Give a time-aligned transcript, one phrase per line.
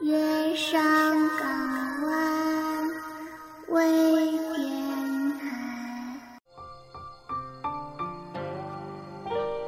[0.00, 0.80] 月上
[1.40, 2.88] 港湾
[3.70, 3.82] 微
[4.56, 6.20] 电台。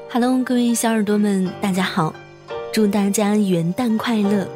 [0.08, 2.14] Hello，各位小耳朵们，大家好！
[2.72, 4.46] 祝大家元旦快乐！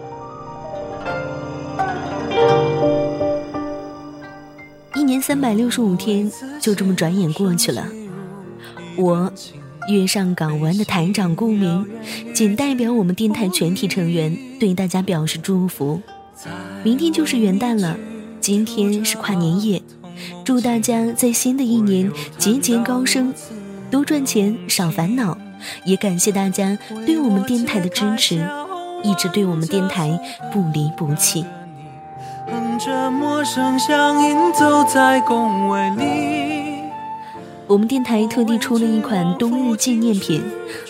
[4.94, 6.30] 一年三百六十五天，
[6.60, 7.84] 就这么转眼过去了。
[8.96, 9.32] 我。
[9.88, 11.86] 月上港湾的台长顾明，
[12.32, 16.00] 仅代表我们电台全体成员对大家表示祝福。
[16.82, 17.96] 明天就是元旦了，
[18.40, 19.82] 今天是跨年夜，
[20.44, 23.32] 祝大家在新的一年节节高升，
[23.90, 25.36] 多赚钱少烦恼。
[25.84, 26.76] 也感谢大家
[27.06, 28.46] 对我们电台的支持，
[29.02, 30.20] 一直对我们电台
[30.52, 31.44] 不离不弃。
[32.46, 36.43] 哼着陌生乡音，走在工位里。
[37.66, 40.42] 我们电台特地出了一款冬日纪念品，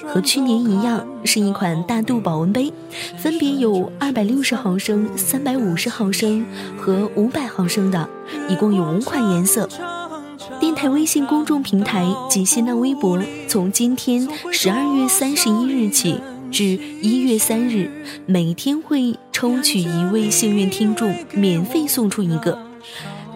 [0.06, 2.72] 和去年一样，是一款大肚保温杯，
[3.16, 6.44] 分别有二百六十毫升、三百五十毫升
[6.76, 8.08] 和五百毫升的，
[8.48, 9.68] 一共有五款颜色。
[10.58, 17.88] 电台微信公众平台及新浪微博，从今天十二月三十一日起至一月三日，
[18.26, 22.58] 每天会抽取一位幸运听众，免费送出一个。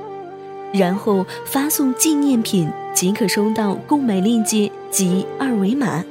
[0.75, 6.05] 然后发送纪念品即可收到购买链接及二维码。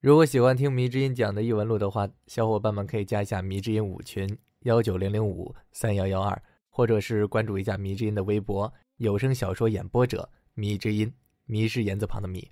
[0.00, 10.30] 如果喜欢听迷之音讲的异闻录的话，小伙伴们可以加一下迷之音五群幺九零零五三幺幺二，或者是关注一下迷之音的微博有声小说演播者。
[10.58, 11.12] 迷之音，
[11.44, 12.50] 迷是言字旁的迷。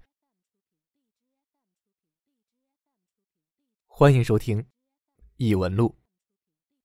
[3.86, 4.60] 欢迎收听
[5.38, 5.88] 《异闻录》，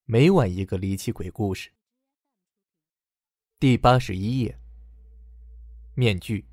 [0.05, 1.69] 每晚一个离奇鬼故事。
[3.59, 4.57] 第八十一页，
[5.93, 6.45] 面具。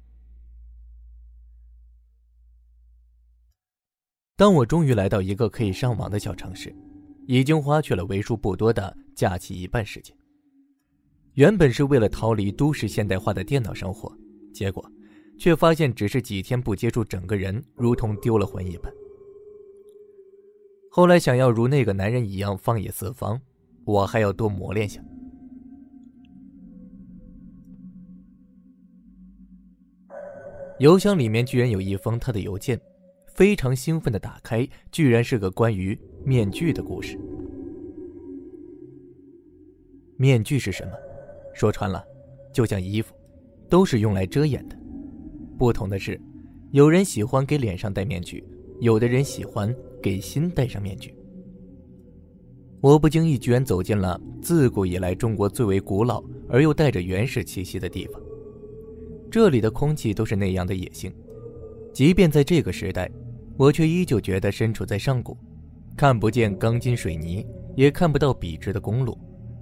[4.34, 6.74] 当我终于来到一个可以上网的小城市，
[7.28, 10.12] 已经花去了为数不多的假期一半时间。
[11.34, 14.12] 原本是为了逃离都市现代化的电脑生活。
[14.56, 14.90] 结果，
[15.38, 18.90] 却发现只是几天不接触，整个人如同丢了魂一般。
[20.90, 23.38] 后来想要如那个男人一样放眼四方，
[23.84, 24.98] 我还要多磨练下。
[30.78, 32.80] 邮箱里面居然有一封他的邮件，
[33.26, 37.18] 非常兴奋的打开，居然是个关于面具的故事。
[40.16, 40.92] 面具是什么？
[41.54, 42.02] 说穿了，
[42.54, 43.14] 就像衣服。
[43.68, 44.76] 都是用来遮掩的，
[45.58, 46.20] 不同的是，
[46.70, 48.44] 有人喜欢给脸上戴面具，
[48.80, 51.14] 有的人喜欢给心戴上面具。
[52.80, 58.20] 我不经意居然走进了自古以来中国最为古老而又带着原始气息的地方。
[59.30, 61.12] 这里的空气都是那样的野性，
[61.92, 63.10] 即便在这个时代，
[63.56, 65.36] 我却依旧觉得身处在上古，
[65.96, 67.44] 看不见钢筋水泥，
[67.74, 69.18] 也看不到笔直的公路，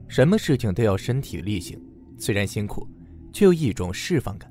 [0.07, 1.81] 什么事情都要身体力行，
[2.19, 2.87] 虽然辛苦。
[3.35, 4.51] 却有一种释放感。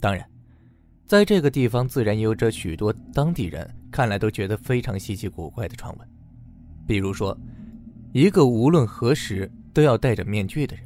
[0.00, 0.28] 当然，
[1.06, 6.08] 在这个地方自然有着许多当地人看来都觉得非常稀奇古怪的传闻，
[6.84, 7.38] 比如说，
[8.12, 10.84] 一个无论何时都要戴着面具的人。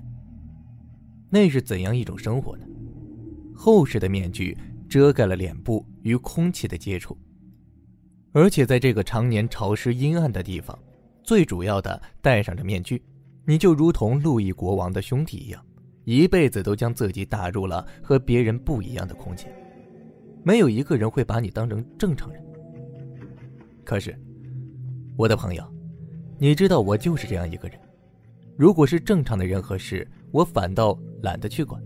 [1.30, 2.66] 那是怎样一种生活呢？
[3.54, 4.56] 厚实的面具
[4.88, 7.16] 遮盖了脸部与空气的接触，
[8.32, 10.78] 而且在这个常年潮湿阴暗的地方，
[11.22, 13.02] 最主要的戴上着面具，
[13.46, 15.64] 你就如同路易国王的兄弟一样。
[16.04, 19.52] 一辈子都将自己打入了和别人不一样的空间，
[20.42, 22.42] 没有一个人会把你当成正常人。
[23.84, 24.18] 可是，
[25.16, 25.64] 我的朋友，
[26.38, 27.78] 你知道我就是这样一个人。
[28.56, 31.82] 如果是正常的人和事，我反倒懒得去管。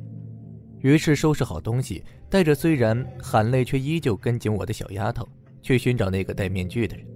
[0.81, 5.27] 于是收拾好东西，带着虽然含泪却依旧跟紧我的小丫头，
[5.63, 7.07] 去寻找那个戴面具的人。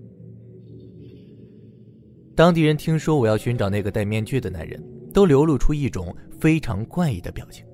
[2.34, 4.82] 当地人听说我要寻找那个戴面具的男人。
[5.18, 7.66] 都流露出一种非常怪异的表情，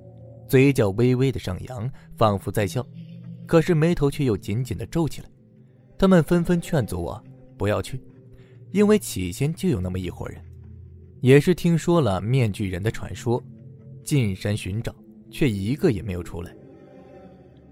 [0.49, 2.83] 嘴角微微的上扬，仿佛在笑，
[3.45, 5.29] 可是眉头却又紧紧的皱起来。
[5.99, 7.23] 他们纷纷劝阻我
[7.59, 8.01] 不要去，
[8.73, 10.41] 因为起先就有那么一伙人，
[11.21, 13.45] 也是听说了面具人的传说，
[14.03, 14.97] 进山寻找，
[15.31, 16.51] 却一个也没有出来。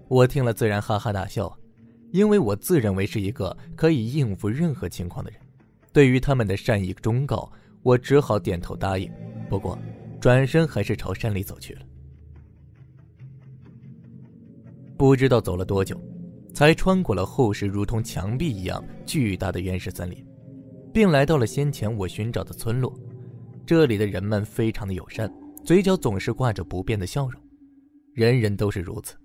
[0.07, 1.51] 我听了自然哈哈大笑，
[2.11, 5.39] 因为我自认为是一个可以应付任何情况的人。
[5.91, 9.11] 对于他们的善意忠告，我只好点头答应。
[9.53, 9.77] 不过，
[10.19, 11.81] 转身还是朝山里走去了。
[14.97, 16.01] 不知道走了多久，
[16.55, 20.25] 才穿过了厚实如同墙壁一样巨大的原始森林，
[20.91, 22.99] 并来到了先前我寻找的村落。
[23.63, 25.31] 这里的人们非常的友善，
[25.63, 27.39] 嘴角总是挂着不变的笑容，
[28.15, 29.15] 人人都是如此。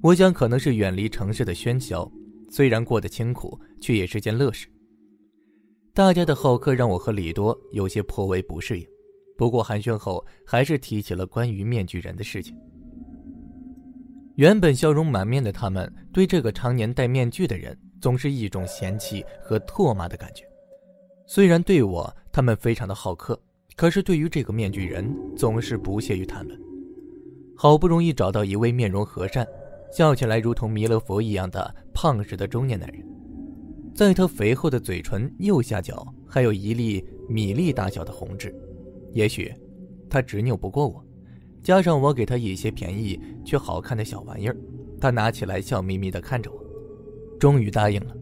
[0.00, 2.10] 我想，可能是远离城市的喧嚣，
[2.50, 4.66] 虽然过得清苦，却也是件乐事。
[5.92, 8.86] 大家的好客让我和李多有些颇为不适应，
[9.36, 12.56] 不过寒暄后，还是提起了关于面具人的事情。
[14.36, 20.44] 原本笑容满面的他们，对这个常年戴面具的人，总是一种嫌弃和唾骂的感觉。
[21.26, 23.38] 虽然对我，他们非常的好客。
[23.76, 26.58] 可是，对于这个面具人，总是不屑于谈论。
[27.56, 29.46] 好不容易找到一位面容和善、
[29.92, 33.04] 笑起来如同弥勒佛一样的胖实的中年男人，
[33.94, 38.54] 在他肥厚的嘴唇右下角还有一粒米粒大小的红痣。
[39.12, 39.52] 也许，
[40.08, 41.04] 他执拗不过我，
[41.62, 44.56] 加上我给他一些便宜却好看的小玩意儿，
[45.00, 46.64] 他拿起来笑眯眯地看着我，
[47.38, 48.16] 终于答应了。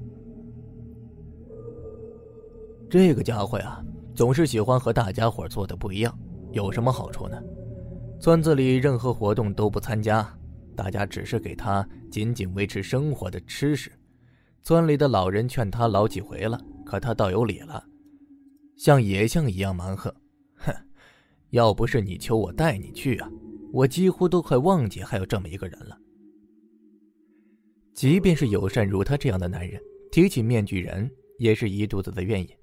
[2.88, 3.84] 这个家伙呀。
[4.14, 6.18] 总是喜欢和大家伙做的不一样，
[6.50, 7.40] 有什么好处呢？
[8.18, 10.28] 村子里任何活动都不参加，
[10.74, 13.92] 大家只是给他仅仅维持生活的吃食。
[14.62, 17.84] 村里的老人劝他老几回了，可他倒有理了，
[18.76, 20.12] 像野象一样蛮横。
[20.56, 20.72] 哼，
[21.50, 23.30] 要不是你求我带你去啊，
[23.72, 25.98] 我几乎都快忘记还有这么一个人了。
[27.94, 29.80] 即便是友善如他这样的男人，
[30.12, 32.58] 提起面具人，也是一肚子的怨言。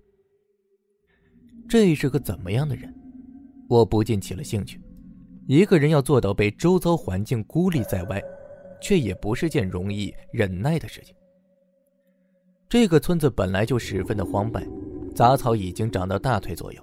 [1.68, 2.94] 这是个怎么样的人？
[3.68, 4.80] 我不禁起了兴趣。
[5.48, 8.22] 一个人要做到被周遭环境孤立在外，
[8.80, 11.15] 却也不是件容易忍耐的事情。
[12.68, 14.68] 这个村子本来就十分的荒败，
[15.14, 16.82] 杂草已经长到大腿左右，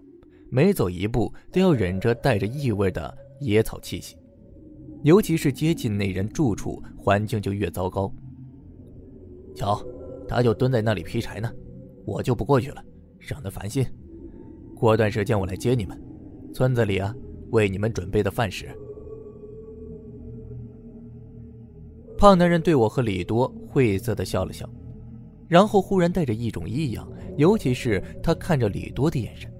[0.48, 4.16] 每走一步都要忍着带着异味的野草气息。
[5.02, 8.12] 尤其是接近那人住处，环境就越糟糕。
[9.56, 9.84] 瞧，
[10.28, 11.52] 他就蹲在那里劈柴呢，
[12.04, 12.82] 我就不过去了，
[13.18, 13.84] 省得烦心。
[14.76, 16.00] 过段时间我来接你们，
[16.54, 17.12] 村子里啊，
[17.50, 18.68] 为你们准备的饭食。
[22.16, 24.68] 胖男人对我和李多晦涩的笑了笑，
[25.52, 27.06] 然后忽然带着一种异样，
[27.36, 29.52] 尤其是他看着李多的眼神。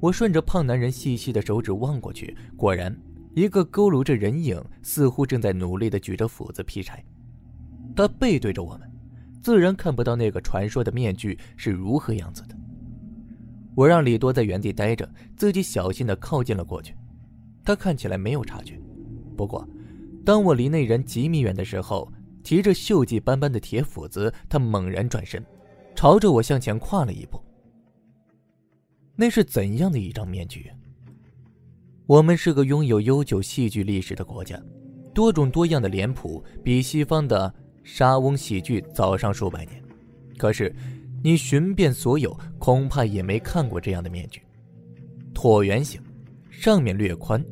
[0.00, 2.92] 我顺着胖男人细细的手指望过去，果然，
[3.32, 7.04] 一个佝偻着人影，似乎正在努力的举着斧子劈柴。
[7.94, 8.90] 他背对着我们，
[9.40, 12.56] 自然看不到那个传说的面具是如何样子的。
[13.76, 16.96] 我让李多在原地待着，自己小心的靠近了过去。
[17.64, 18.76] 他看起来没有察觉，
[19.36, 19.64] 不过，
[20.24, 22.12] 当我离那人几米远的时候，
[22.46, 25.44] 提着锈迹斑斑的铁斧子，他猛然转身，
[25.96, 27.42] 朝着我向前跨了一步。
[29.16, 30.70] 那是怎样的一张面具？
[32.06, 34.62] 我们是个拥有悠久戏剧历史的国家，
[35.12, 37.52] 多种多样的脸谱比西方的
[37.82, 39.82] 莎翁喜剧早上数百年，
[40.38, 40.72] 可是。
[41.24, 44.40] 你寻遍所有，恐怕也没看过这样的面具。
[45.34, 46.00] 椭圆形，
[46.50, 47.44] 上面略宽，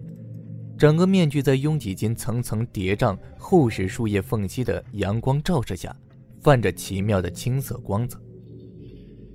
[0.77, 5.95] 整个面具在拥挤间层层叠嶂厚实树叶缝隙的阳光照射下，
[6.41, 8.21] 泛着奇妙的青色光泽，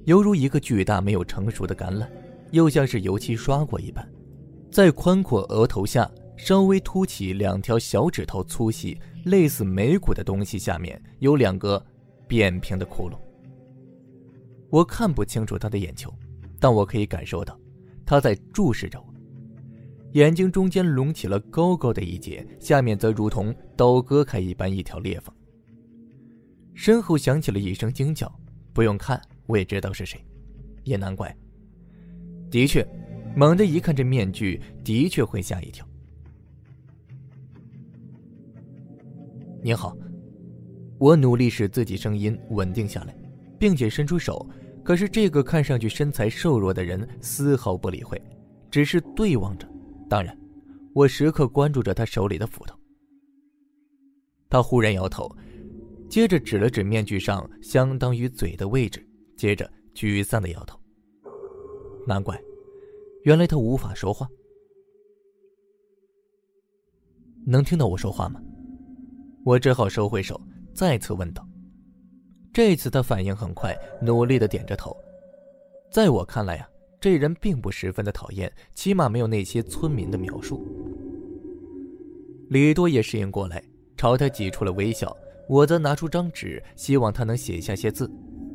[0.05, 2.07] 犹如一个巨大没有成熟的橄榄，
[2.51, 4.07] 又像是油漆刷过一般。
[4.69, 11.83] 在宽阔额头下，稍微凸起两条小指头粗细、类似眉骨的东西，下面有两个
[12.27, 13.17] 扁平的窟窿。
[14.69, 16.13] 我看不清楚他的眼球，
[16.59, 17.57] 但我可以感受到，
[18.05, 19.08] 他在注视着我。
[20.13, 25.33] 眼睛中间隆起了高高的一截，下面则如同刀割开一般一条裂缝。
[26.73, 28.33] 身后响起了一声惊叫，
[28.73, 30.19] 不用看我也知道是谁，
[30.83, 31.35] 也难怪。
[32.49, 32.87] 的确，
[33.35, 35.87] 猛地一看这面具，的确会吓一跳。
[39.61, 39.95] 你好，
[40.97, 43.15] 我努力使自己声音稳定下来。
[43.59, 44.49] 并且伸出手，
[44.83, 48.19] 可是这个看上去身材瘦弱的人丝毫不理会，
[48.71, 49.67] 只是对望着。
[50.09, 50.35] 当然，
[50.93, 52.75] 我时刻关注着他手里的斧头。
[54.49, 55.29] 他忽然摇头，
[56.09, 60.79] 接着指了指面具上相当于嘴的位置，接着沮丧的摇头。
[62.07, 62.41] 难怪，
[63.23, 64.27] 原来他无法说话。
[67.45, 68.41] 能听到我说话吗？
[69.45, 70.41] 我只好收回手，
[70.73, 71.47] 再次问道。
[72.51, 74.95] 这次他反应很快，努力的点着头。
[75.91, 76.67] 在我看来呀，
[76.99, 80.65] 这人并不十分的讨厌，起码没有那些村民的描述。
[82.49, 83.63] 李多也适应过来，
[83.95, 85.15] 朝他挤出了微笑。
[85.47, 88.09] 我则拿出张纸，希望他能写下些字。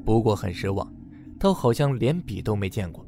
[0.04, 0.92] 不过很失望，
[1.40, 3.04] 他好像连笔都没见过。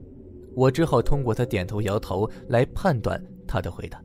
[0.55, 4.03] 我只好通过他点头摇头来判断他的回答。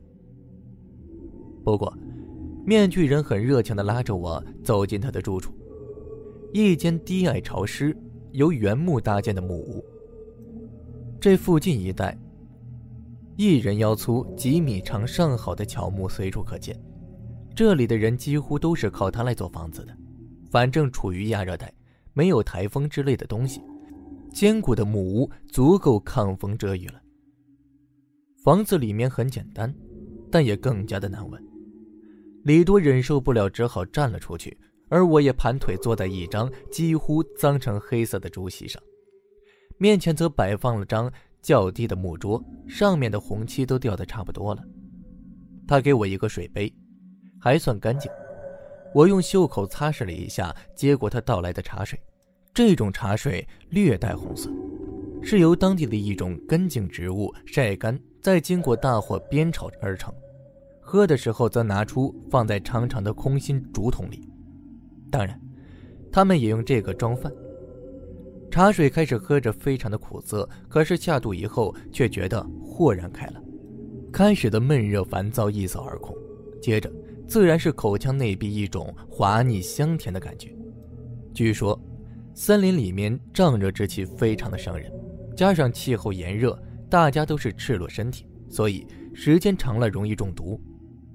[1.64, 1.96] 不过，
[2.66, 5.52] 面具人很热情的拉着我走进他的住处。
[6.52, 7.96] 一间低矮潮湿、
[8.32, 9.84] 由原木搭建的木屋。
[11.22, 12.18] 这附近一带，
[13.36, 16.76] 一人腰粗、几米长、上好的乔木随处可见。
[17.54, 19.96] 这里的人几乎都是靠它来做房子的。
[20.50, 21.72] 反正处于亚热带，
[22.12, 23.62] 没有台风之类的东西，
[24.32, 27.00] 坚固的木屋足够抗风遮雨了。
[28.42, 29.72] 房子里面很简单，
[30.28, 31.40] 但也更加的难闻。
[32.42, 38.82] 李多忍受不了，只好站了出去，而我也盘腿坐在一张几乎脏成黑色的竹席上，
[39.82, 44.62] 面前则摆放了张较低的木桌，上面的红漆都掉的差不多了。
[45.66, 46.72] 他给我一个水杯，
[47.40, 48.08] 还算干净。
[48.94, 51.98] 我用袖口擦拭了一下，接过他倒来的茶水。
[52.54, 54.48] 这种茶水略带红色，
[55.20, 60.14] 是由当地的一种根茎植物晒干，再经过大火煸炒而成。
[60.80, 64.30] 喝的时候则拿出放在长长的空心竹筒里。
[65.10, 65.40] 当然，
[66.12, 67.32] 他们也用这个装饭。
[68.52, 73.42] 茶水开始喝着非常的苦涩，可是下肚以后却觉得豁然开朗。
[74.12, 76.14] 开始的闷热烦躁一扫而空，
[76.60, 76.92] 接着。
[77.26, 80.54] 自然是口腔内壁一种滑腻香甜的感觉。
[81.32, 81.80] 据说，
[82.34, 84.92] 森林里面胀热之气非常的伤人，
[85.34, 90.60] 加上气候炎热，大家都是赤裸身体，所以时间长了容易中毒。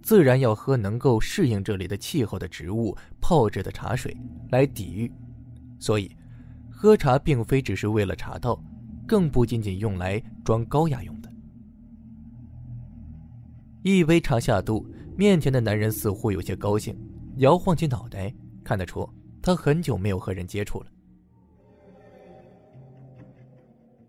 [0.01, 4.17] 自然要喝能够适应这里的气候的植物泡制的茶水
[4.49, 5.11] 来抵御。
[5.77, 6.09] 所以，
[6.79, 8.63] 喝茶并非只是为了茶道，
[9.07, 11.33] 更不仅仅用来装高雅用的。
[13.81, 14.87] 一杯茶下肚。
[15.17, 16.95] 面前的男人似乎有些高兴，
[17.37, 18.31] 摇晃起脑袋，
[18.63, 19.09] 看得出
[19.41, 20.85] 他很久没有和人接触了。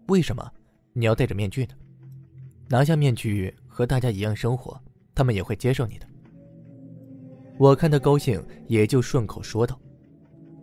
[0.09, 0.47] 为什么
[0.93, 1.75] 你要戴着面具呢？
[2.69, 4.79] 拿下面具和大家一样生活，
[5.15, 6.07] 他们也会接受你的。
[7.59, 9.81] 我看他高兴，也就顺口说道。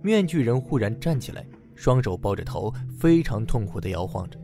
[0.04, 1.44] 面具人忽然站起来，
[1.76, 4.40] 双手抱着头，非常痛苦的摇晃着，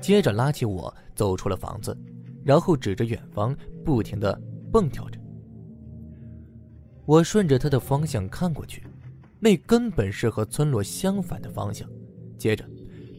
[0.00, 1.96] 接着拉起我走出了房子，
[2.44, 4.40] 然后指着远方，不停的
[4.72, 5.20] 蹦跳着。
[7.04, 8.82] 我顺着他的方向看过去，
[9.40, 11.88] 那根本是和村落相反的方向。
[12.36, 12.64] 接着，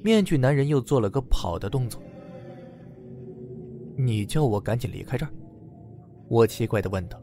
[0.04, 2.02] 面具男人又做了个跑的动作。
[3.98, 5.32] 你叫我赶紧离开这儿？
[6.30, 7.22] 我奇怪的问道。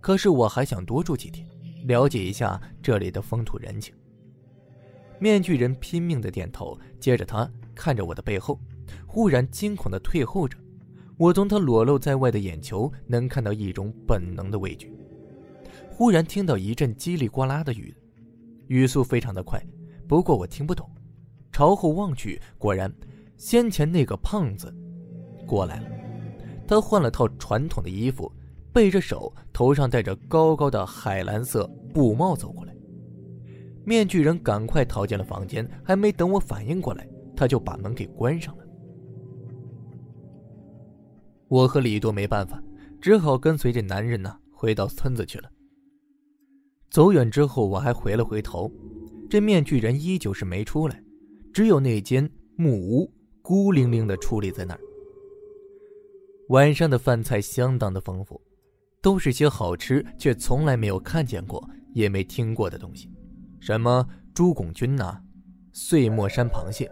[0.00, 1.48] 可是我还想多住几天，
[1.86, 3.94] 了解一下这里的风土人情。
[5.18, 8.58] 面具人拼命的点头，接着他看着我的背后，
[9.06, 10.58] 忽然惊恐的退后着。
[11.16, 14.92] 我从他裸露在外的眼球能看到一种本能的畏惧。
[15.88, 17.94] 忽然听到一阵叽里呱啦的语，
[18.66, 19.64] 语速非常的快，
[20.08, 20.90] 不过我听不懂。
[21.52, 22.92] 朝后望去，果然，
[23.36, 24.74] 先前那个胖子
[25.46, 25.86] 过来了。
[26.66, 28.30] 他换了套传统的衣服，
[28.72, 32.73] 背着手，头上戴着高高的海蓝色布帽走过来。
[33.84, 38.64] 面具人赶快逃进了房间，还没等我反应过来，他就把门给关上了。
[41.48, 42.62] 我和李多没办法，
[43.00, 45.50] 只好跟随着男人呢回到村子去了。
[46.90, 48.72] 走远之后，我还回了回头，
[49.28, 51.02] 这面具人依旧是没出来，
[51.52, 53.12] 只有那间木屋
[53.42, 54.80] 孤零零的矗立在那儿。
[56.48, 58.40] 晚上的饭菜相当的丰富，
[59.02, 63.10] 都是些好吃却从来没有看见过也没听过的东西，
[63.66, 65.18] 什么猪拱菌呐、
[65.72, 66.86] 碎末山螃蟹、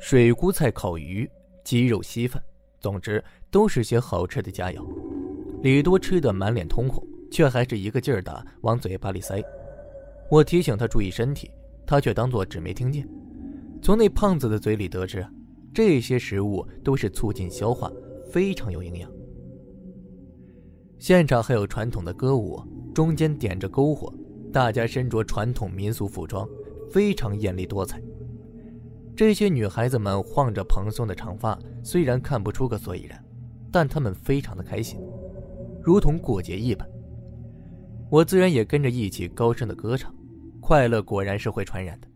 [0.00, 1.30] 水菇菜烤鱼、
[1.62, 2.42] 鸡肉稀饭，
[2.80, 3.22] 总之
[3.52, 4.84] 都是些好吃的佳肴。
[5.62, 7.00] 李多吃的满脸通红。
[7.30, 9.44] 却还是一个劲儿的往嘴巴里塞。
[10.30, 11.50] 我提醒他注意身体，
[11.86, 13.06] 他却当作只没听见。
[13.82, 15.22] 从那胖子的嘴里得知，
[15.74, 17.92] 这些食物都是促进消化，
[18.32, 19.10] 非常有营养。
[20.98, 22.62] 现场还有传统的歌舞，
[22.94, 24.10] 中间点着篝火，
[24.52, 26.48] 大家身着传统民俗服装，
[26.90, 28.00] 非常艳丽多彩。
[29.14, 33.22] 这些女孩子们晃着蓬松的长发，虽然看不出个所以然，
[33.70, 35.00] 但她们非常的开心，
[35.82, 36.88] 如同过节一般。
[38.10, 40.14] 我自然也跟着一起高声的歌唱，
[40.60, 42.08] 快乐果然是会传染的。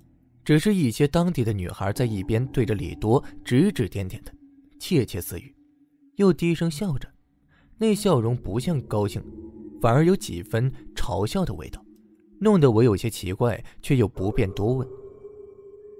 [0.44, 4.32] 只是一些当地的女孩在一边对着李多指指点点的，
[4.80, 5.54] 窃窃私语，
[6.16, 7.08] 又低声笑着，
[7.78, 9.22] 那笑容不像高兴，
[9.80, 11.81] 反而有几分嘲笑的味道，
[12.42, 14.88] 弄得我有些奇怪，却又不便多问。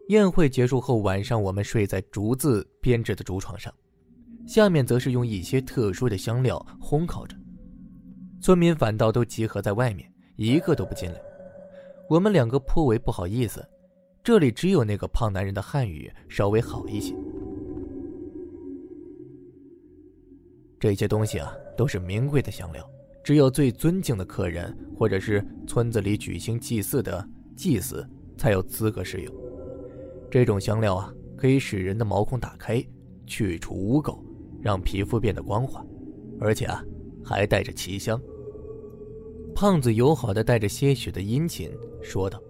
[0.08, 3.72] 宴会结束后，晚上我们睡在竹子编制的竹床上，
[4.44, 7.36] 下面则是用一些特殊的香料烘烤着。
[8.40, 11.22] 村民反倒都集合在外面，一个都不进来。
[12.08, 13.64] 我们两个颇为不好意思。
[14.24, 17.14] 这里只有那个胖男人的汉语稍微好一些。
[20.80, 22.84] 这些东西啊，都是名贵的香料，
[23.22, 29.34] 只有最尊敬的客人或者是村子里举行祭祀的祭祀才有资格使用。
[30.30, 32.80] 这种香料啊，可以使人的毛孔打开，
[33.26, 34.16] 去除污垢，
[34.60, 35.84] 让皮肤变得光滑，
[36.38, 36.84] 而且啊，
[37.24, 38.16] 还带着奇香。
[39.56, 41.68] 胖子友好的带着些许的殷勤
[42.00, 42.40] 说道：“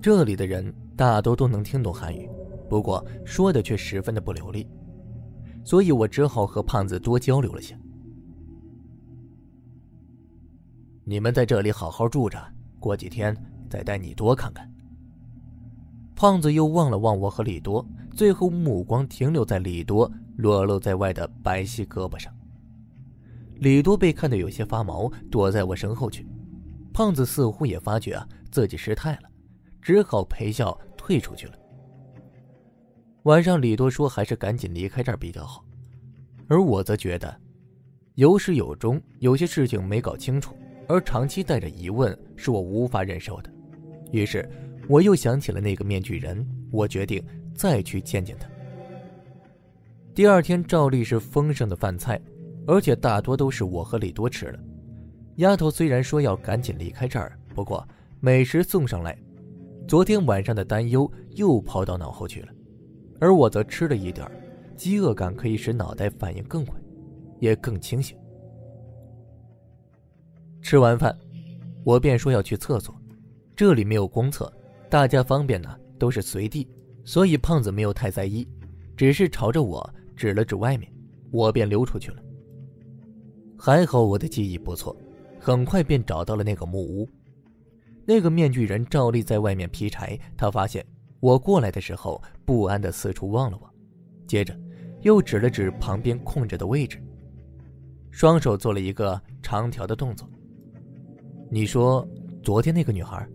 [0.00, 2.30] 这里的人大多都能听懂汉语，
[2.68, 4.64] 不过说的却十分的不流利，
[5.64, 7.76] 所以我只好和胖子多交流了些。
[11.04, 12.40] 你们在这里好好住着，
[12.78, 13.36] 过几天
[13.68, 14.70] 再带你多看看。”
[16.14, 22.30] 胖子又望了望我和李多，最后目光停留在李多裸露在外的白皙胳膊上。
[23.56, 26.26] 李多被看得有些发毛，躲在我身后去。
[26.92, 29.30] 胖子似乎也发觉啊自己失态了，
[29.80, 31.54] 只好陪笑退出去了。
[33.22, 35.64] 晚上，李多说还是赶紧离开这儿比较好，
[36.48, 37.34] 而我则觉得
[38.16, 40.54] 有始有终，有些事情没搞清楚，
[40.90, 43.50] 而长期带着疑问是我无法忍受的。
[44.10, 44.48] 于是，
[44.88, 48.48] 我又想起了那个面具人，我决定再去见见他。
[50.14, 52.20] 第二天照例是丰盛的饭菜。
[52.66, 54.58] 而且大多都是我和李多吃了。
[55.36, 57.84] 丫头虽然说要赶紧离开这儿，不过
[58.20, 59.18] 美食送上来，
[59.88, 62.48] 昨天晚上的担忧又抛到脑后去了。
[63.18, 64.30] 而我则吃了一点
[64.76, 66.78] 饥饿感可以使脑袋反应更快，
[67.40, 68.16] 也更清醒。
[70.62, 71.16] 吃完饭，
[71.84, 72.94] 我便说要去厕所。
[73.56, 74.52] 这里没有公厕，
[74.88, 76.66] 大家方便呢都是随地，
[77.04, 78.46] 所以胖子没有太在意，
[78.96, 80.90] 只是朝着我指了指外面，
[81.30, 82.22] 我便溜出去了。
[83.58, 84.96] 还好我的记忆不错，
[85.38, 87.08] 很快便找到了那个木屋。
[88.06, 90.84] 那个面具人照例在外面劈柴，他发现
[91.20, 93.70] 我过来的时候，不安的四处望了望，
[94.26, 94.58] 接着
[95.02, 97.02] 又指了指旁边空着的位置，
[98.10, 100.28] 双手做了一个长条的动作。
[101.52, 102.06] 你说
[102.44, 103.28] 昨天那个女孩？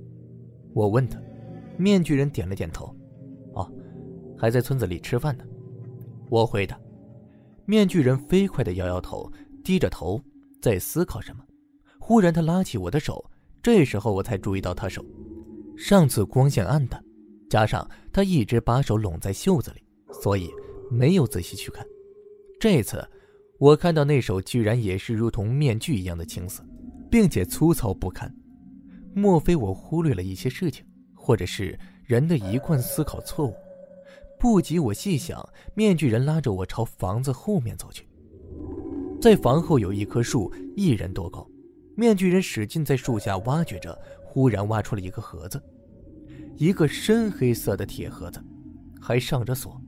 [0.73, 1.19] 我问他，
[1.77, 2.95] 面具人点了点头。
[3.53, 3.69] 哦，
[4.37, 5.43] 还在村子里吃饭呢。
[6.29, 6.79] 我回答。
[7.65, 9.29] 面具人飞快的摇摇头。
[9.65, 10.21] 低着头
[10.61, 11.43] 在思考什么，
[11.99, 13.25] 忽然他拉起我的手，
[13.63, 15.03] 这时候我才注意到他手，
[15.75, 17.03] 上次光线暗淡，
[17.49, 19.81] 加上他一直把手拢在袖子里，
[20.21, 20.51] 所以
[20.91, 21.83] 没有仔细去看。
[22.59, 23.03] 这次
[23.57, 26.63] 我看到那手居然也是如同面具一样的青色，
[27.09, 28.33] 并且粗糙不堪。
[29.13, 33.53] 莫非我忽略了一些事情，或者是人的一贯思考错误？
[34.37, 38.05] 不及我细想，面具人拉着我朝房子后面走去。
[39.21, 41.49] 在房后有一棵树，一人多高。
[41.95, 45.63] 面具人使劲在树下挖掘着，忽然挖出了一个盒子，
[46.57, 48.43] 一个深黑色的铁盒子，
[48.99, 49.81] 还上着锁。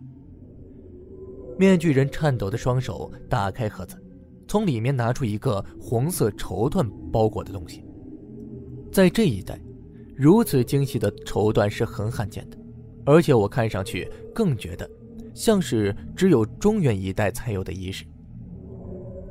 [1.60, 4.02] 面具人颤抖的双手打开盒子，
[4.48, 7.84] 从里面拿出一个红色绸缎包裹的东西。
[8.92, 9.60] 在这一带，
[10.16, 12.58] 如此精细的绸缎是很罕见的，
[13.06, 14.90] 而且我看上去更觉得
[15.34, 18.06] 像是只有中原一带才有的仪式。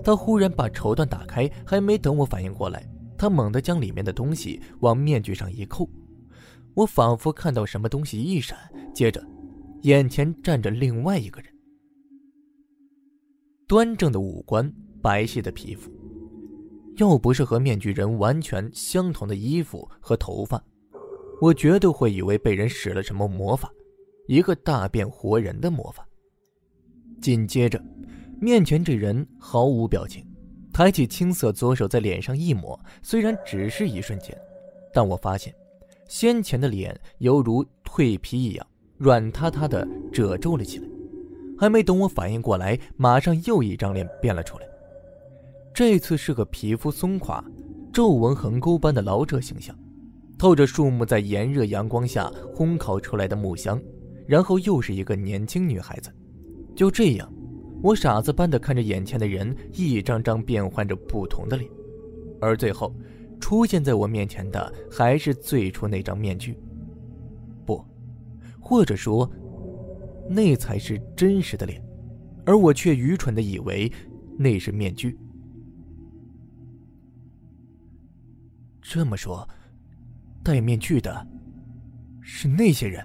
[0.05, 5.88] 他忽然把绸缎打开，还没等我反应过来，他猛地将里面的东西往面具上一扣。
[6.74, 8.57] 我仿佛看到什么东西一闪，
[8.94, 9.26] 接着，
[9.83, 11.50] 眼前站着另外一个人。
[13.66, 14.72] 端正的五官，
[15.07, 15.88] 白皙的皮肤，
[16.97, 20.61] 要不是和面具人完全相同的衣服和头发，
[21.40, 23.71] 我绝对会以为被人使了什么魔法，
[24.27, 26.05] 一个大变活人的魔法。
[27.21, 27.81] 紧接着。
[28.40, 30.27] 面前这人毫无表情，
[30.73, 34.37] 抬起青色左手在脸上一抹，虽然只是一瞬间，
[34.92, 35.55] 但我发现，
[36.09, 38.66] 先前的脸犹如蜕皮一样
[38.99, 40.88] 软塌塌的褶皱了起来。
[41.57, 44.65] 还没等我反应过来，马上又一张脸变了出来。
[45.76, 47.44] 这次是个皮肤松垮、
[47.92, 49.78] 皱纹横沟般的老者形象，
[50.38, 53.78] 透着树木在炎热阳光下烘烤出来的木香，
[54.26, 56.10] 然后又是一个年轻女孩子。
[56.74, 57.30] 就这样。
[57.82, 61.70] 我傻子般的看着眼前的人，一张张变换着不同的脸，
[62.40, 62.90] 而最后
[63.38, 66.58] 出现在我面前的还是最初那张面具。
[67.66, 67.84] 不，
[68.58, 69.30] 或者说，
[70.26, 71.84] 那才是真实的脸，
[72.46, 73.92] 而我却愚蠢的以为
[74.38, 75.18] 那是面具。
[78.88, 79.46] 这么说，
[80.44, 81.27] 戴面具的
[82.20, 83.05] 是那些人？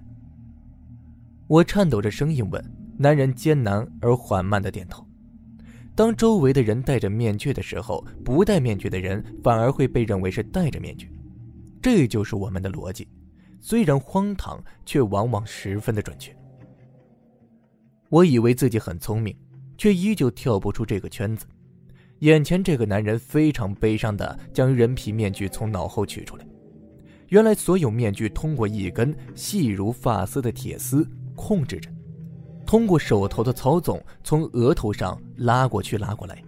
[1.48, 2.64] 我颤抖着声音问。
[3.00, 5.04] 男人艰难而缓慢的点头。
[5.96, 11.12] 当周围的人戴着面具的时候，不戴面具的人反而会被认为是戴着面具。
[11.82, 13.08] 这就是我们的逻辑，
[13.60, 16.32] 虽然荒唐，却往往十分的准确。
[18.10, 19.36] 我以为自己很聪明，
[19.80, 21.48] 却依旧跳不出这个圈子。
[22.22, 26.46] 眼前这个男人非常悲伤的将人皮面具从脑后取出来。
[27.30, 31.90] 原来所有面具通过一根细如发丝的铁丝控制着。
[32.64, 36.44] 通过手头的操纵，从额头上拉过去拉过来，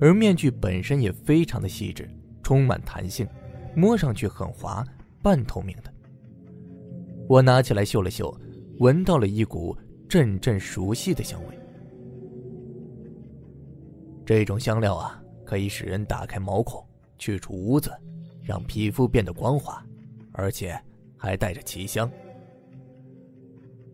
[0.00, 2.08] 而面具本身也非常的细致，
[2.42, 3.26] 充满弹性，
[3.74, 4.84] 摸上去很滑，
[5.20, 5.92] 半透明的。
[7.28, 8.32] 我拿起来嗅了嗅，
[8.78, 9.76] 闻到了一股
[10.08, 11.58] 阵阵熟悉的香味。
[14.26, 16.84] 这种香料啊，可以使人打开毛孔，
[17.16, 17.90] 去除污渍，
[18.42, 19.82] 让皮肤变得光滑，
[20.32, 20.78] 而且
[21.16, 22.10] 还带着奇香。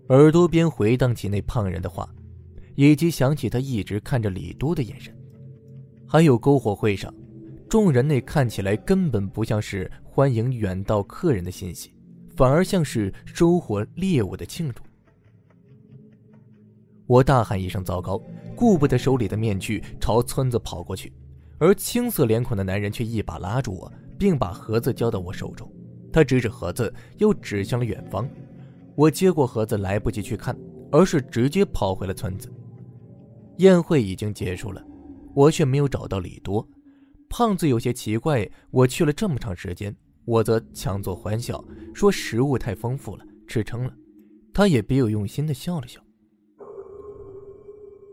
[0.09, 2.13] 耳朵边回荡起那胖人的话，
[2.75, 5.15] 以及想起他一直看着李多的眼神，
[6.09, 7.15] 还有篝火会上，
[7.69, 11.93] 众人那看起来根本不像是欢迎远道客人的欣喜。
[12.35, 14.83] 反而像是收获猎物的庆祝。
[17.07, 18.19] 我大喊一声：“糟糕！”
[18.63, 21.13] 顾不得手里的面具，朝村子跑过去。
[21.59, 25.69] 而青涩脸孔的男人却一把拉住我，并把盒子交到我手中。
[26.13, 28.31] 他指指盒子，又指向了远方。
[28.95, 30.57] 我接过盒子，来不及去看，
[30.93, 32.49] 而是直接跑回了村子。
[33.57, 34.81] 宴会已经结束了，
[35.35, 36.65] 我却没有找到李多。
[37.29, 39.93] 胖子有些奇怪，我去了这么长时间。
[40.25, 43.93] 我则强作欢笑，说食物太丰富了，吃撑了。
[44.55, 46.01] 他也别有用心的笑了笑。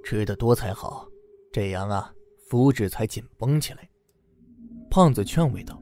[0.09, 1.07] 吃的多才好，
[1.51, 2.11] 这样啊，
[2.47, 3.87] 肤质才紧绷起来。
[4.89, 5.79] 胖子劝慰道。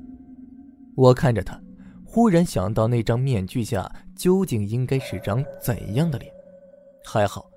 [0.97, 1.57] 我看着他，
[2.03, 6.29] 忽然想到那张面具下究竟应该是张怎样的脸。
[7.05, 7.49] 还好，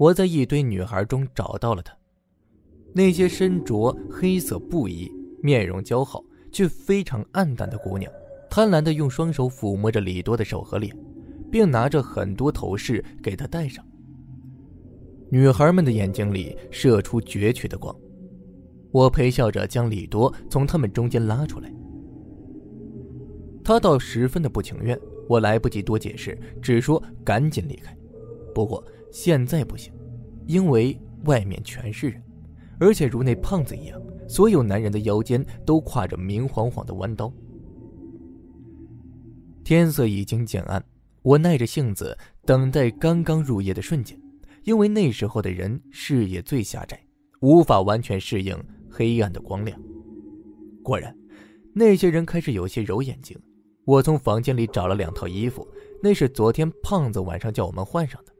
[0.00, 1.96] 我在一堆女孩中找到了她。
[2.92, 5.08] 那些身着黑色布衣、
[5.40, 6.20] 面容姣好。
[6.50, 8.10] 却非常暗淡的姑娘，
[8.50, 10.92] 贪婪地用双手抚摸着李多的手和脸，
[11.52, 13.86] 并拿着很多头饰给他戴上。
[15.28, 17.94] 女孩们的眼睛里射出攫取的光。
[18.92, 21.72] 我陪笑着将李多从他们中间拉出来。
[23.64, 27.96] 他倒十分的不情愿，我来不及多解释，只说赶紧离开。
[28.54, 29.92] 不过现在不行，
[30.46, 32.22] 因为外面全是人，
[32.78, 34.00] 而且如那胖子一样。
[34.28, 37.32] 所有男人的腰间都挎着明晃晃的弯刀。
[39.62, 40.84] 天色已经渐暗，
[41.22, 44.18] 我耐着性子等待刚刚入夜的瞬间，
[44.66, 47.00] 因为那时候的人视野最狭窄，
[47.40, 48.56] 无法完全适应
[48.90, 49.80] 黑暗的光亮。
[50.82, 51.16] 果然，
[51.72, 53.40] 那些人开始有些揉眼睛。
[53.84, 55.66] 我从房间里找了两套衣服，
[56.02, 58.32] 那是昨天胖子晚上叫我们换上的。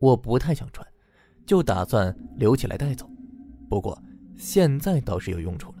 [0.00, 0.86] 我不太想穿，
[1.44, 3.08] 就打算留起来带走。
[3.68, 3.96] 不过。
[4.36, 5.76] 现在倒是有用处了。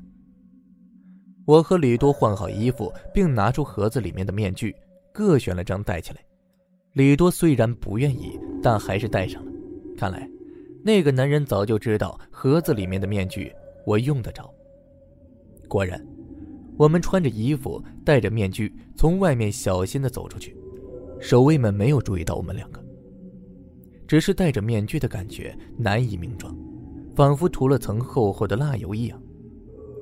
[1.44, 4.72] 我和李多换好衣服，并拿出盒子里面的面具，
[5.12, 6.20] 各选了张戴起来。
[6.92, 9.52] 李多虽然不愿意，但还是戴上了。
[9.96, 10.28] 看来，
[10.82, 13.52] 那个男人早就知道盒子里面的面具
[13.86, 14.52] 我用得着。
[15.68, 16.04] 果然，
[16.76, 20.56] 我们穿着衣服，戴着面具，从外面小心的走出去。
[21.20, 22.84] 守卫们没有注意到我们两个，
[24.06, 26.54] 只是戴着面具的感觉难以名状。
[27.14, 29.22] 仿佛涂了层厚厚的蜡油一样，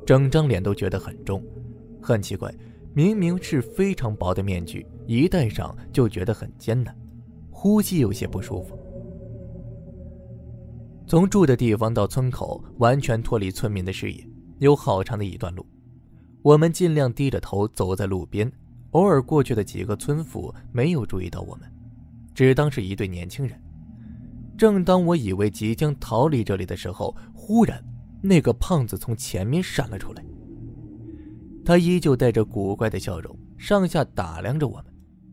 [0.07, 1.45] 整张脸都觉得很重，
[2.01, 2.53] 很奇怪，
[2.95, 6.97] 明明是非常薄的面具，一戴上就觉得很艰难，
[7.51, 8.77] 呼吸有些不舒服。
[11.13, 14.27] 从住的地方到村口，完全脱离村民的视野，
[14.61, 15.67] 有好长的一段路。
[16.41, 18.51] 我们尽量低着头走在路边，
[18.93, 21.71] 偶尔过去的几个村妇没有注意到我们，
[22.35, 23.63] 只当是一对年轻人。
[24.57, 27.85] 正当我以为即将逃离这里的时候，忽然，
[28.23, 30.25] 那个胖子从前面闪了出来。
[31.63, 34.87] 他依旧带着古怪的笑容，上下打量着我们，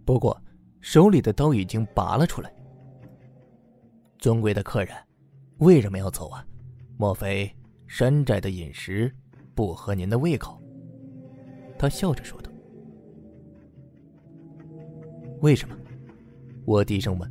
[0.04, 0.38] 不过
[0.82, 2.54] 手里的刀已经拔了出来。
[4.18, 4.94] 尊贵的客人，
[5.60, 6.46] 为什么要走啊？
[6.98, 7.50] 莫非
[7.86, 9.14] 山寨的饮食
[9.54, 10.62] 不合您的胃口？
[11.78, 12.50] 他笑着说道。
[15.42, 15.76] 为什么？
[16.66, 17.30] 我低声问。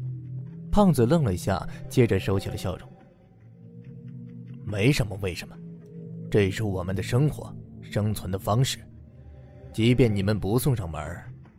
[0.70, 2.88] 胖子愣了一下，接着收起了笑容。
[4.64, 5.56] 没什么，为什么？
[6.30, 8.78] 这是我们的生活，生存的方式。
[9.72, 11.00] 即便你们不送上门，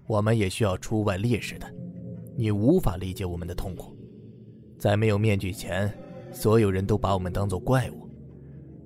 [0.06, 1.68] 我们也需要出外猎食的。
[2.38, 3.98] 你无法理解我们的痛苦。
[4.78, 5.92] 在没有面具前，
[6.32, 8.10] 所有人都把我们当做怪物，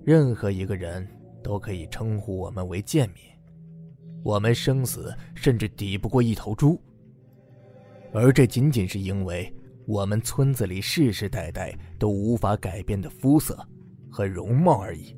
[0.03, 1.07] 任何一个人
[1.43, 3.17] 都可以称呼我们为贱民。
[4.23, 6.79] 我们生死甚至抵不过一头猪，
[8.13, 9.53] 而这仅仅是因为。
[9.85, 13.67] 我们村子里世世代代都无法改变的肤色
[14.09, 15.13] 和容貌而已。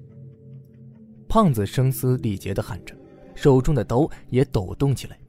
[1.29, 2.95] 胖子声嘶力竭地喊着，
[3.35, 5.19] 手中的刀也抖动起来，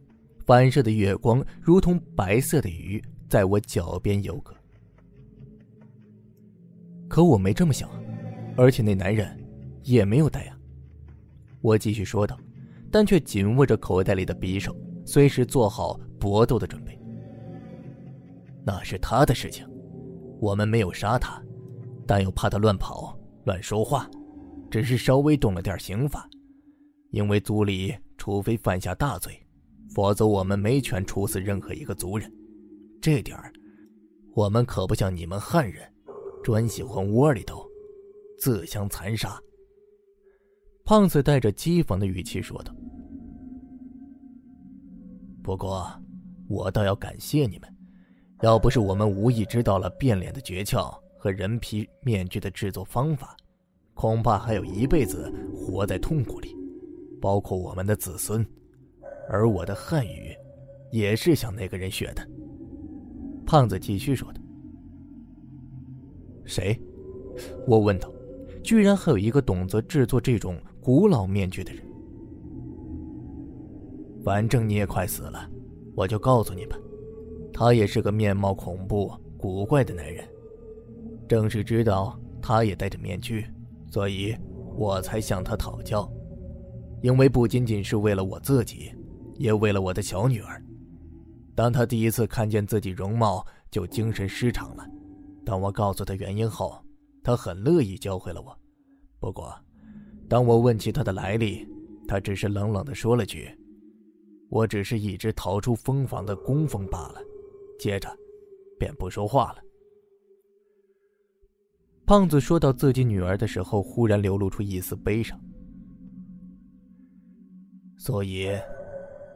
[0.46, 4.54] 反射的月光如同白色的鱼在我脚边游弋。
[7.08, 7.88] 可我没这么想，
[8.56, 9.36] 而且那男人
[9.82, 10.58] 也没有带啊。
[11.60, 12.38] 我继续说道，
[12.90, 16.98] 但却紧握着口袋里的匕首，随时做好搏斗的准备。
[18.64, 19.66] 那是他的事情，
[20.40, 21.42] 我们没有杀他，
[22.06, 24.08] 但又怕他乱跑、乱说话，
[24.70, 26.28] 只是稍微动了点刑法。
[27.10, 29.40] 因为族里，除非犯下大罪，
[29.94, 32.30] 否则我们没权处死任何一个族人。
[33.00, 33.52] 这点儿，
[34.34, 35.88] 我们可不像你们汉人，
[36.46, 37.68] 专喜欢窝里斗，
[38.38, 39.36] 自相残杀。
[40.84, 42.72] 胖子带着讥讽的语气说道
[45.42, 45.90] ：“不过，
[46.48, 47.68] 我倒要感谢你们。”
[48.42, 53.36] 要不是我们无意知道了变脸的诀窍和人皮面具的制作方法，
[53.92, 56.54] 恐怕还有一辈子活在痛苦里，
[57.20, 58.46] 包括我们的子孙。
[59.28, 60.32] 而我的汉语，
[60.92, 62.24] 也是向那个人学的。
[63.44, 64.40] 胖子继续说道
[66.46, 66.80] ：“谁？”
[67.68, 68.10] 我问道。
[68.62, 71.80] 居然还有一个懂得制作这种古老面具的人。
[74.24, 75.48] 反正你也快死了，
[75.94, 76.76] 我就告诉你吧。
[77.52, 80.24] 他也是个面貌恐怖、古怪的男人。
[81.28, 83.46] 正是知道他也戴着面具，
[83.88, 84.36] 所以
[84.74, 86.10] 我才向他讨教。
[87.02, 88.92] 因为不仅仅是为了我自己，
[89.36, 90.60] 也为了我的小女儿。
[91.54, 94.84] 当他第一次看见自己容貌，就精神失常了。
[95.46, 96.76] 当我告诉他原因后，
[97.22, 98.58] 他很乐意教会了我。
[99.20, 99.56] 不过，
[100.28, 101.64] 当我问起他的来历，
[102.08, 103.48] 他只是冷冷地说了句
[104.50, 107.20] ：“我只是一只逃出蜂房的工蜂罢了。”
[107.78, 108.08] 接着，
[108.76, 109.62] 便不说话了。
[112.04, 115.40] 胖子说到自己女儿的时候，忽然流露出一丝悲伤。
[117.96, 118.50] 所以，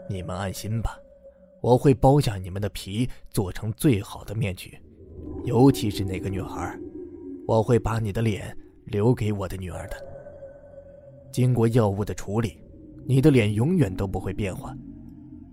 [0.09, 0.99] 你们安心吧，
[1.63, 4.77] 我会剥下你们的皮，做成最好的面具。
[5.45, 6.79] 尤其是那个女孩，
[7.47, 8.57] 我会把你的脸
[8.87, 9.97] 留给我的女儿的。
[11.33, 12.57] 经过药物的处理，
[13.07, 14.77] 你的脸永远都不会变化，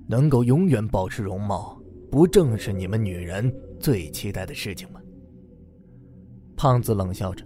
[0.08, 1.80] 能够永远保持容貌。
[2.10, 5.02] 不正是你们女人最期待的事情吗？
[6.56, 7.46] 胖子冷笑着，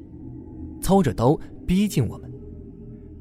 [0.81, 2.31] 操着刀逼近我们。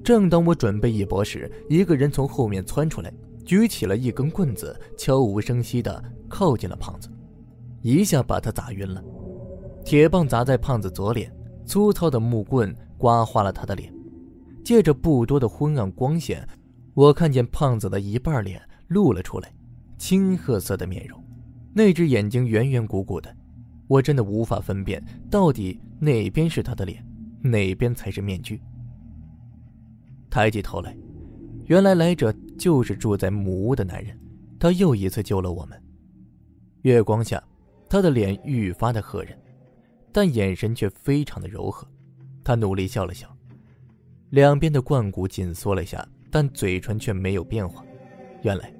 [0.05, 3.13] 正当我准备一搏时，一个人从后面窜出来，
[3.45, 7.09] 举起了一根棍子，悄无声息地靠近了胖子，
[7.83, 9.03] 一下把他砸晕了。
[9.85, 11.33] 铁棒砸在胖子左脸，
[11.65, 13.93] 粗糙的木棍刮花了他的脸。
[14.63, 16.47] 借着不多的昏暗光线，
[16.95, 19.53] 我看见胖子的一半脸露了出来，
[19.97, 21.19] 青褐色的面容。
[21.73, 23.35] 那只眼睛圆圆鼓鼓的，
[23.89, 27.05] 我真的无法分辨到底哪边是他的脸，
[27.43, 28.61] 哪边才是面具。
[30.29, 30.97] 抬起头来，
[31.67, 34.17] 原来来者就是住在木屋的男人，
[34.59, 35.83] 他又一次救了我们。
[36.83, 37.43] 月光下，
[37.91, 39.37] 他的脸愈发的吓人，
[40.13, 41.85] 但眼神却非常的柔和。
[42.45, 43.29] 他努力笑了笑，
[44.31, 47.85] 两边的冠骨紧缩了下，但嘴唇却没有变化。
[48.43, 48.73] 原来。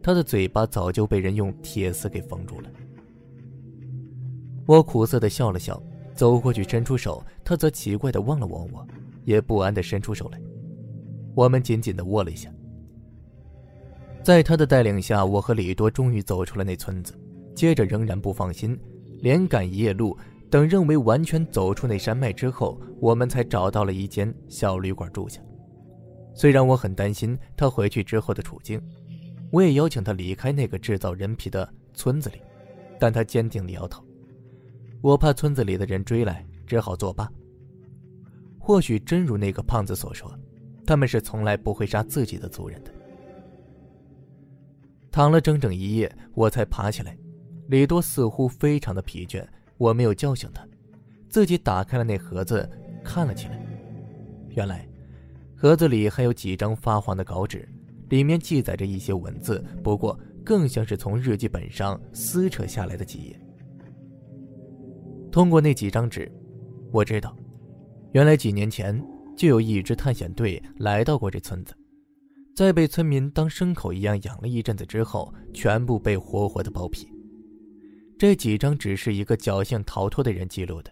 [0.00, 2.68] 他的嘴巴早就被人用铁丝给缝住了。
[4.66, 5.82] 我苦涩的笑了笑，
[6.14, 8.86] 走过去伸出手，他则奇怪的望了望我，
[9.24, 10.38] 也不安的伸出手来。
[11.34, 12.52] 我们紧紧的握了一下。
[14.22, 17.18] 在他的带领下，我和李多终于走出了那村子。
[17.54, 18.78] 接着仍然不放心，
[19.20, 20.16] 连赶一夜路，
[20.50, 25.40] 等认为完全走出那山脉之后，我们才找到了一间小旅馆住下。
[26.34, 28.80] 虽然我很担心他回去之后的处境。
[29.50, 32.42] 我也邀请他离开那个制造人皮的村子里，
[32.98, 34.04] 但他坚定地摇头。
[35.00, 37.30] 我怕村子里的人追来，只好作罢。
[38.58, 40.36] 或许真如那个胖子所说，
[40.84, 42.90] 他们是从来不会杀自己的族人的。
[45.12, 47.16] 躺了整整一夜，我才爬起来。
[47.68, 49.44] 李多似乎非常的疲倦，
[49.78, 50.66] 我没有叫醒他，
[51.28, 52.68] 自己打开了那盒子，
[53.02, 53.60] 看了起来。
[54.50, 54.86] 原来，
[55.56, 57.68] 盒子里还有几张发黄的稿纸。
[58.10, 63.40] 里面记载着一些文字，不过更像是从日记本上撕扯下来的几页。
[65.32, 66.30] 通过那几张纸，
[66.92, 67.34] 我知道，
[68.12, 69.02] 原来几年前
[69.36, 71.74] 就有一支探险队来到过这村子，
[72.54, 77.08] 在被村民当牲口一样养了一阵子之后，全部被活活的剥皮。
[78.16, 80.90] 这几张纸是一个侥幸逃脱的人记录的，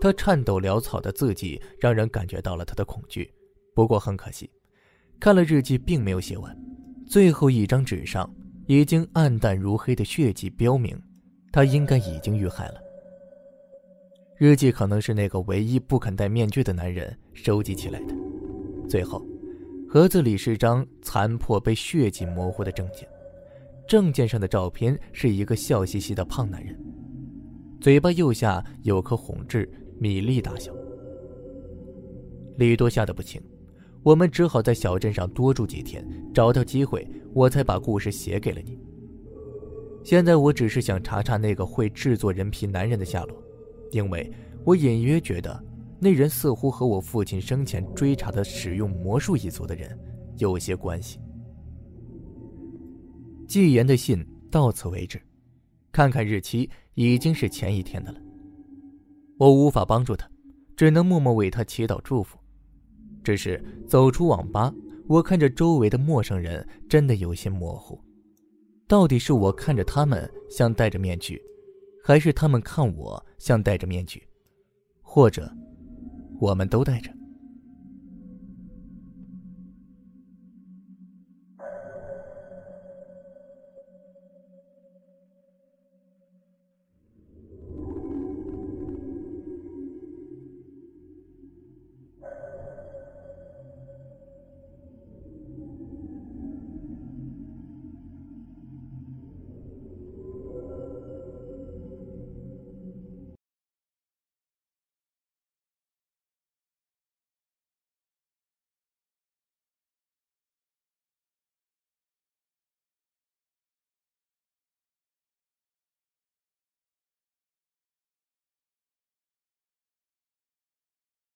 [0.00, 3.32] 他颤抖潦草的字迹让人感觉到了他的恐惧。
[3.74, 4.50] 不过很可惜。
[5.20, 6.56] 看了日记，并没有写完。
[7.06, 8.28] 最后一张纸上
[8.66, 11.00] 已经暗淡如黑的血迹，标明
[11.52, 12.80] 他应该已经遇害了。
[14.36, 18.14] 日记可能是那个唯一不肯戴面具的男人收集起来的。
[18.88, 19.24] 最后，
[19.88, 23.08] 盒子里是张残破、被血迹模糊的证件。
[23.88, 26.78] 证件上的照片是一个笑嘻嘻的胖男人，
[27.80, 29.66] 嘴巴右下有颗红痣，
[29.98, 30.70] 米粒大小。
[32.58, 33.40] 李多吓得不轻。
[34.02, 38.78] 我们只好在小镇上多住几天，找到机会，我才把故事写给了你。
[40.04, 43.42] 现在我只是想查查那个会制作人皮男人的下落，
[43.90, 44.30] 因为
[44.64, 45.64] 我隐约觉得
[45.98, 49.98] 那人似乎和我父亲生前追查的使用魔术一族的人
[50.36, 51.18] 有些关系。
[53.48, 55.18] 纪言的信到此为止，
[55.90, 58.20] 看看日期，已经是前一天的了。
[59.38, 60.30] 我无法帮助他，
[60.76, 62.38] 只能默默为他祈祷祝福。
[63.24, 64.72] 只是走出网吧，
[65.06, 67.98] 我看着周围的陌生人，真的有些模糊。
[68.86, 71.42] 到底是我看着他们像戴着面具，
[72.04, 74.22] 还是他们看我像戴着面具，
[75.00, 75.50] 或者
[76.38, 77.10] 我们都戴着？